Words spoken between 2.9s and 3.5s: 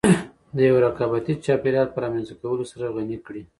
غني کړې.